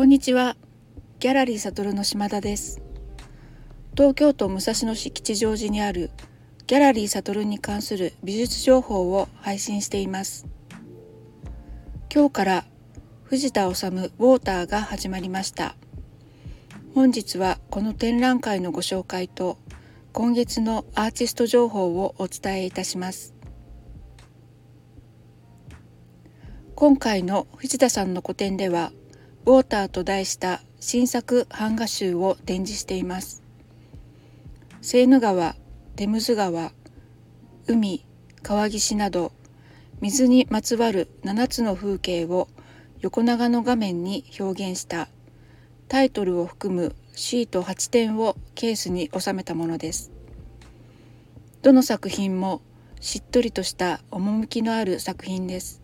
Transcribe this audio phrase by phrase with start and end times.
[0.00, 0.56] こんにちは。
[1.18, 2.80] ギャラリーサトルの島田です。
[3.94, 6.10] 東京都武蔵野市吉祥寺にある
[6.66, 10.46] ギャラリーサトルに関する美術情報を配信しています。
[12.10, 12.64] 今日から
[13.24, 15.76] 藤田治ウォーターが始まりました。
[16.94, 19.58] 本日はこの展覧会のご紹介と
[20.14, 23.34] 今月のアーティスト情報をお伝えいたします。
[26.74, 28.92] 今回の藤田さんの個展では
[29.46, 33.42] 「ウォーター」と題した新作版画集を展示しています。
[34.82, 35.56] セーヌ川
[35.96, 36.72] テムズ川
[37.66, 38.04] 海
[38.42, 39.32] 川岸など
[40.00, 42.48] 水にまつわる7つの風景を
[43.00, 45.08] 横長の画面に表現した
[45.88, 50.10] タイトルを含むシート8点をケースに収めたものです。
[51.62, 52.62] どの作品も
[53.00, 55.82] しっとりとした趣のある作品です。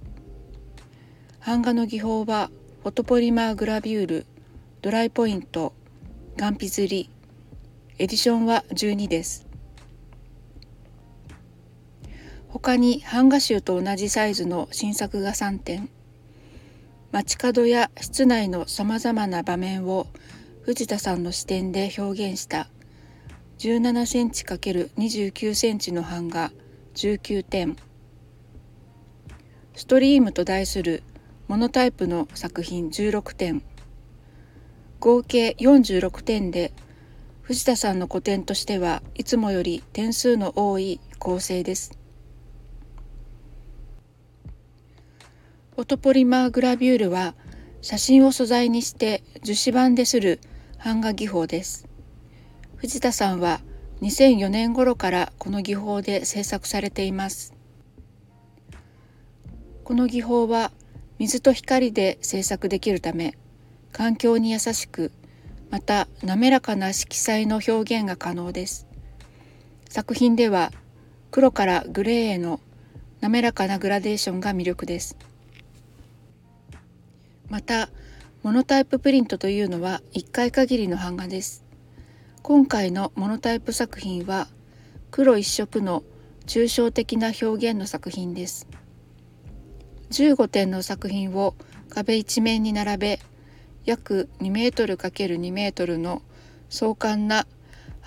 [1.45, 2.51] 版画の技法は
[2.87, 4.26] フォトポリマーグラビュール
[4.80, 5.73] ドライポイント
[6.37, 7.10] ガンピ刷り
[7.98, 9.45] エディションは12です。
[12.46, 15.88] 他に版画集と同じサイズの新作が3点。
[17.10, 20.06] 街角や室内のさまざまな場面を
[20.62, 22.68] 藤田さんの視点で表現した
[23.59, 26.52] 17センチ ×29 センチの版画
[26.95, 27.76] 19点。
[29.74, 31.02] ストリームと題する
[31.49, 33.63] モノタイプの作品16点
[34.99, 36.73] 合計46点で
[37.43, 41.97] 藤田さんの個展としてはいつもより点数の多い構成です。
[45.77, 47.37] フォトポリマーグラビュールは
[47.80, 50.41] 写真を素材にして樹脂板でする
[50.85, 51.87] 版画技法です。
[52.74, 53.61] 藤田さんは
[54.02, 57.55] 2004年頃からこの技法で制作されています。
[59.85, 60.73] この技法は
[61.18, 63.36] 水と光で制作できるため
[63.92, 65.12] 環境に優しく
[65.71, 68.87] また滑らかな色彩の表現が可能です。
[69.88, 70.72] 作品では
[71.31, 72.60] 黒からグレーへの
[73.21, 75.16] 滑らかなグラデーションが魅力です。
[77.49, 77.88] また
[78.43, 81.65] モノタイププリントというのは1回限りの版画です。
[82.43, 84.49] 今回のモノタイプ作品は
[85.10, 86.05] 黒一色の
[86.47, 88.69] 抽象的な表現の作品です。
[90.11, 91.55] 15点の作品を
[91.89, 93.21] 壁一面に並べ
[93.84, 96.22] 約2メートル ×2 メートルの
[96.69, 97.47] 壮観な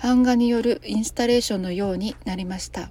[0.02, 2.90] 版画によるインスタレーションのようになりました。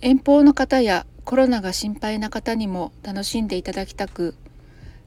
[0.00, 4.34] 遠方の方やコロナが心配な方にも楽しんでいただきたく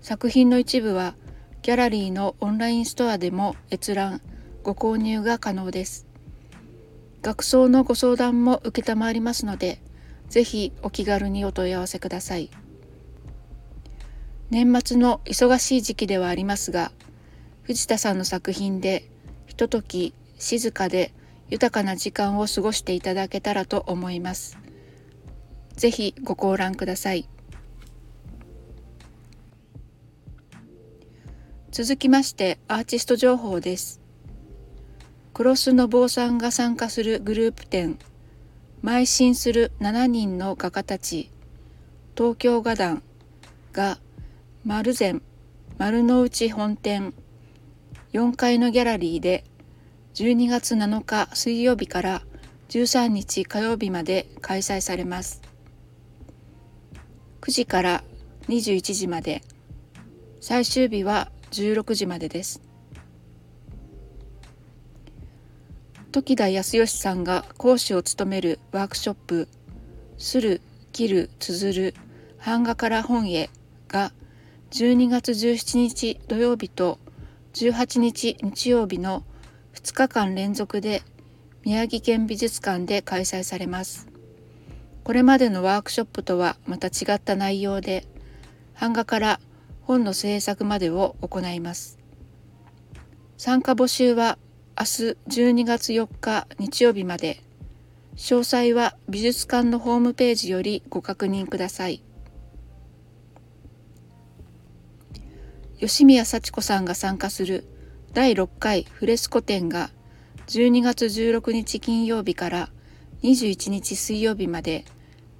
[0.01, 1.15] 作品の一部は
[1.61, 4.21] ギャラリーのオンラインストアでも閲覧
[4.61, 6.05] ご購入が可能です。
[7.21, 9.81] 学装のご相談も承りますので
[10.29, 12.49] ぜひお気軽にお問い合わせください。
[14.49, 16.91] 年末の忙しい時期ではありますが、
[17.63, 19.09] 藤田さんの作品で
[19.47, 21.13] ひととき静かで
[21.49, 24.57] 豊かな時間を過ごしていただけたらと思います。
[25.75, 27.27] ぜひご観覧ください。
[31.71, 34.01] 続きましてアーティスト情報です。
[35.33, 37.97] クロスの坊さんが参加するグループ展
[38.83, 41.31] 邁進する7人の画家たち。
[42.17, 43.01] 東京画壇
[43.71, 43.97] が
[44.65, 45.21] 丸善
[45.77, 47.13] 丸の内本店。
[48.11, 49.45] 4階のギャラリーで
[50.15, 52.23] 12月7日水曜日から
[52.67, 55.41] 13日火曜日まで開催されます。
[57.39, 58.03] 9時から
[58.49, 59.43] 21時まで。
[60.41, 62.72] 最終日は16時までです。
[66.13, 69.47] 時田康義さんが講師を務めるワークショップ
[70.19, 71.95] 「する切る綴る
[72.45, 73.49] 版画から本へ」
[73.89, 74.13] が
[74.69, 76.99] 12月17日土曜日と
[77.55, 79.23] 18日日曜日の
[79.73, 81.01] 2日間連続で
[81.65, 84.07] 宮城県美術館で開催されます。
[85.03, 88.05] これまでのワークショップとはまた違った内容で
[88.79, 89.39] 版画から
[89.81, 91.97] 本の制作までを行います。
[93.35, 94.37] 参加募集は
[94.75, 97.43] 明日12月4日日曜日まで。
[98.15, 102.03] 詳細は美術館のホームページよりご確認ください。
[105.79, 107.65] 吉宮幸子さんが参加する
[108.13, 109.91] 第6回フレスコ展が
[110.47, 112.69] 12月16日金曜日から
[113.21, 114.85] 21日水曜日まで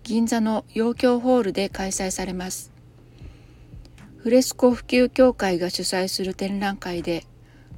[0.04, 2.72] 銀座の洋京ホールで開催されます。
[4.18, 7.26] フレスコ普及協会が主催する展覧会で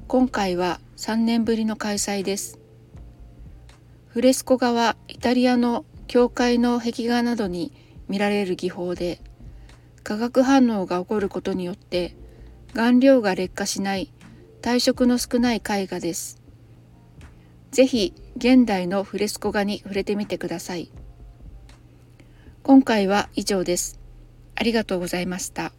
[0.08, 2.60] 今回は3年ぶりの開催です。
[4.06, 7.72] フレスコ画はイタリアの教会の壁画などに
[8.06, 9.20] 見られる技法で
[10.04, 12.14] 化学反応が起こることによって
[12.72, 14.12] 顔料が劣化しない
[14.62, 16.40] 体色の少ない絵画です。
[17.72, 20.92] ぜひ現代のフレスコ画に触れてみてください。
[22.62, 23.98] 今回は以上です。
[24.54, 25.72] ありがとうございました。